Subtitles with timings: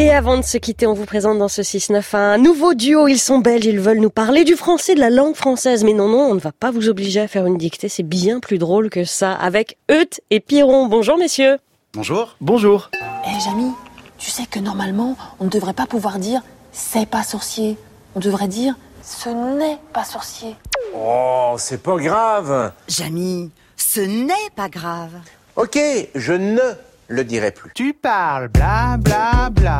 [0.00, 3.06] Et avant de se quitter, on vous présente dans ce 6-9 un nouveau duo.
[3.06, 5.84] Ils sont belges, ils veulent nous parler du français, de la langue française.
[5.84, 7.90] Mais non, non, on ne va pas vous obliger à faire une dictée.
[7.90, 9.34] C'est bien plus drôle que ça.
[9.34, 10.86] Avec Euth et Piron.
[10.86, 11.58] Bonjour, messieurs.
[11.92, 12.34] Bonjour.
[12.40, 12.90] Bonjour.
[13.26, 13.72] Eh, Jamy,
[14.16, 16.40] tu sais que normalement, on ne devrait pas pouvoir dire
[16.72, 17.76] c'est pas sorcier.
[18.14, 20.56] On devrait dire ce n'est pas sorcier.
[20.96, 22.72] Oh, c'est pas grave.
[22.88, 25.12] Jamy, ce n'est pas grave.
[25.56, 25.78] Ok,
[26.14, 26.74] je ne
[27.10, 27.72] le dirai plus.
[27.74, 29.79] Tu parles bla bla bla.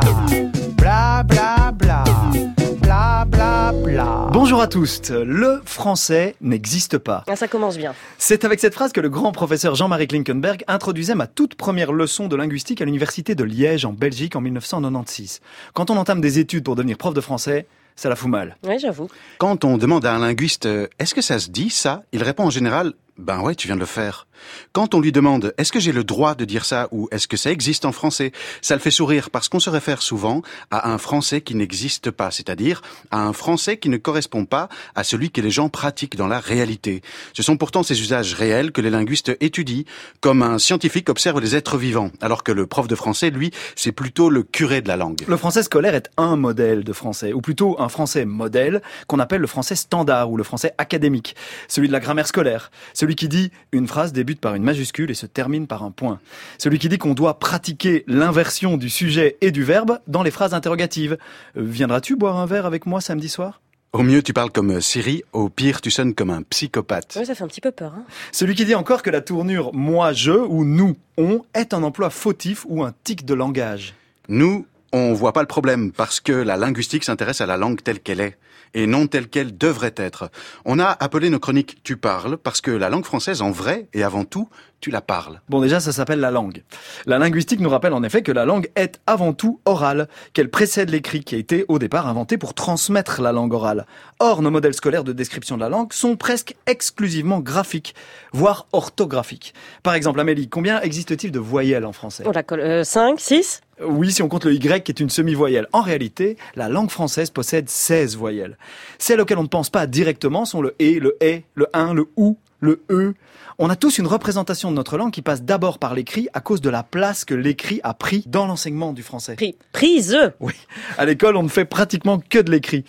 [4.51, 5.11] Bonjour à tous.
[5.11, 7.23] Le français n'existe pas.
[7.27, 7.95] Ah, ça commence bien.
[8.17, 12.27] C'est avec cette phrase que le grand professeur Jean-Marie Klinkenberg introduisait ma toute première leçon
[12.27, 15.39] de linguistique à l'université de Liège en Belgique en 1996.
[15.73, 17.65] Quand on entame des études pour devenir prof de français,
[17.95, 18.57] ça la fout mal.
[18.67, 19.07] Oui, j'avoue.
[19.37, 22.43] Quand on demande à un linguiste euh, est-ce que ça se dit ça, il répond
[22.43, 24.27] en général ben ouais, tu viens de le faire.
[24.73, 27.37] Quand on lui demande est-ce que j'ai le droit de dire ça ou est-ce que
[27.37, 28.31] ça existe en français,
[28.61, 32.31] ça le fait sourire parce qu'on se réfère souvent à un français qui n'existe pas,
[32.31, 36.27] c'est-à-dire à un français qui ne correspond pas à celui que les gens pratiquent dans
[36.27, 37.01] la réalité.
[37.33, 39.83] Ce sont pourtant ces usages réels que les linguistes étudient,
[40.19, 43.91] comme un scientifique observe les êtres vivants, alors que le prof de français, lui, c'est
[43.91, 45.21] plutôt le curé de la langue.
[45.27, 49.41] Le français scolaire est un modèle de français, ou plutôt un français modèle qu'on appelle
[49.41, 51.35] le français standard ou le français académique,
[51.67, 55.13] celui de la grammaire scolaire, celui qui dit une phrase débute par une majuscule et
[55.13, 56.19] se termine par un point.
[56.57, 60.53] Celui qui dit qu'on doit pratiquer l'inversion du sujet et du verbe dans les phrases
[60.53, 61.17] interrogatives.
[61.57, 63.61] Euh, Viendras-tu boire un verre avec moi samedi soir?
[63.91, 67.17] Au mieux, tu parles comme Siri, au pire, tu sonnes comme un psychopathe.
[67.19, 67.93] Oui, ça fait un petit peu peur.
[67.93, 68.05] Hein.
[68.31, 72.09] Celui qui dit encore que la tournure moi, je ou nous, on est un emploi
[72.09, 73.93] fautif ou un tic de langage.
[74.29, 77.99] Nous, on voit pas le problème parce que la linguistique s'intéresse à la langue telle
[77.99, 78.37] qu'elle est
[78.73, 80.29] et non telle qu'elle devrait être.
[80.65, 84.03] On a appelé nos chroniques Tu parles parce que la langue française en vrai et
[84.03, 85.41] avant tout, tu la parles.
[85.49, 86.63] Bon déjà ça s'appelle la langue.
[87.05, 90.89] La linguistique nous rappelle en effet que la langue est avant tout orale, qu'elle précède
[90.89, 93.85] l'écrit qui a été au départ inventé pour transmettre la langue orale.
[94.19, 97.93] Or nos modèles scolaires de description de la langue sont presque exclusivement graphiques,
[98.33, 99.53] voire orthographiques.
[99.83, 102.23] Par exemple Amélie, combien existe-t-il de voyelles en français?
[102.25, 102.61] On la colle.
[102.61, 105.67] Euh, 5, 6 Oui, si on compte le Y qui est une semi-voyelle.
[105.73, 108.57] En réalité, la langue française possède 16 voyelles.
[108.97, 112.07] Celles auxquelles on ne pense pas directement sont le et, le est, le un, le
[112.15, 113.13] ou, le e.
[113.57, 116.61] On a tous une représentation de notre langue qui passe d'abord par l'écrit à cause
[116.61, 119.35] de la place que l'écrit a pris dans l'enseignement du français.
[119.35, 120.17] Pri- Prise.
[120.39, 120.53] Oui,
[120.97, 122.85] à l'école, on ne fait pratiquement que de l'écrit.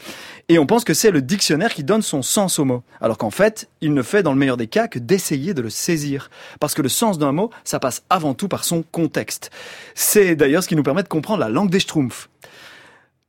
[0.48, 2.82] Et on pense que c'est le dictionnaire qui donne son sens au mot.
[3.00, 5.70] Alors qu'en fait, il ne fait dans le meilleur des cas que d'essayer de le
[5.70, 6.30] saisir.
[6.60, 9.50] Parce que le sens d'un mot, ça passe avant tout par son contexte.
[9.94, 12.28] C'est d'ailleurs ce qui nous permet de comprendre la langue des schtroumpfs.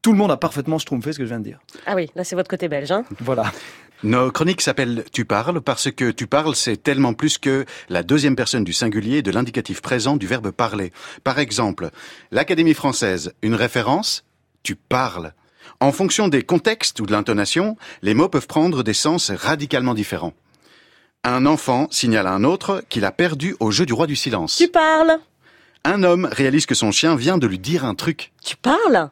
[0.04, 1.60] Tout le monde a parfaitement schtroumpfé ce que je viens de dire.
[1.86, 2.92] Ah oui, là c'est votre côté belge.
[2.92, 3.06] Hein.
[3.22, 3.52] Voilà.
[4.04, 8.36] Nos chroniques s'appellent Tu parles parce que tu parles, c'est tellement plus que la deuxième
[8.36, 10.92] personne du singulier de l'indicatif présent du verbe parler.
[11.24, 11.90] Par exemple,
[12.32, 14.26] l'Académie française, une référence,
[14.62, 15.32] tu parles.
[15.80, 20.34] En fonction des contextes ou de l'intonation, les mots peuvent prendre des sens radicalement différents.
[21.24, 24.58] Un enfant signale à un autre qu'il a perdu au jeu du roi du silence.
[24.58, 25.18] Tu parles.
[25.86, 28.34] Un homme réalise que son chien vient de lui dire un truc.
[28.44, 29.10] Tu parles.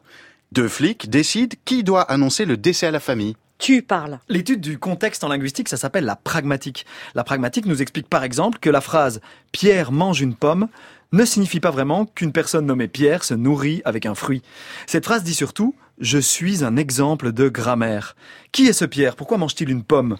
[0.52, 3.36] Deux flics décident qui doit annoncer le décès à la famille.
[3.56, 4.18] Tu parles.
[4.28, 6.84] L'étude du contexte en linguistique, ça s'appelle la pragmatique.
[7.14, 10.68] La pragmatique nous explique par exemple que la phrase Pierre mange une pomme
[11.12, 14.42] ne signifie pas vraiment qu'une personne nommée Pierre se nourrit avec un fruit.
[14.86, 18.16] Cette phrase dit surtout je suis un exemple de grammaire.
[18.50, 19.16] Qui est ce Pierre?
[19.16, 20.16] Pourquoi mange-t-il une pomme?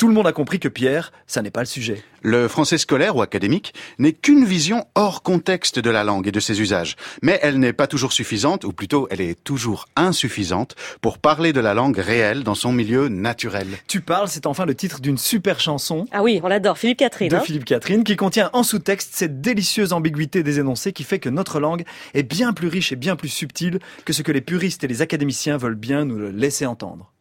[0.00, 2.02] Tout le monde a compris que Pierre, ça n'est pas le sujet.
[2.22, 6.40] Le français scolaire ou académique n'est qu'une vision hors contexte de la langue et de
[6.40, 6.96] ses usages.
[7.20, 11.60] Mais elle n'est pas toujours suffisante, ou plutôt elle est toujours insuffisante, pour parler de
[11.60, 13.66] la langue réelle dans son milieu naturel.
[13.88, 16.78] Tu parles, c'est enfin le titre d'une super chanson Ah oui, on l'adore.
[16.78, 17.28] Philippe Catherine.
[17.28, 17.40] de hein.
[17.40, 21.60] Philippe Catherine qui contient en sous-texte cette délicieuse ambiguïté des énoncés qui fait que notre
[21.60, 21.84] langue
[22.14, 25.02] est bien plus riche et bien plus subtile que ce que les puristes et les
[25.02, 27.12] académiciens veulent bien nous le laisser entendre.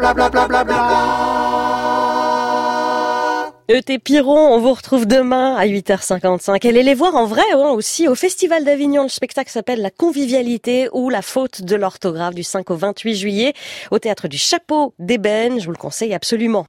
[3.72, 6.68] Et Piron, on vous retrouve demain à 8h55.
[6.68, 9.03] Allez les voir en vrai hein, aussi au Festival d'Avignon.
[9.03, 13.54] Le spectacle s'appelle La convivialité ou la faute de l'orthographe du 5 au 28 juillet
[13.92, 15.60] au théâtre du Chapeau d'Ébène.
[15.60, 16.57] Je vous le conseille absolument.